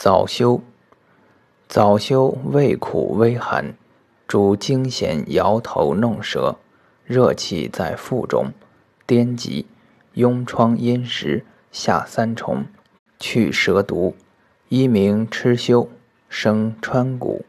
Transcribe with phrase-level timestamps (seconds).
[0.00, 0.62] 早修
[1.66, 3.74] 早修，味苦微寒，
[4.28, 6.54] 主惊痫，摇头弄舌，
[7.04, 8.52] 热气在腹中，
[9.08, 9.66] 颠急，
[10.14, 12.66] 痈疮、阴实下三重，
[13.18, 14.14] 去蛇毒，
[14.68, 15.88] 一名痴修，
[16.28, 17.44] 生川谷。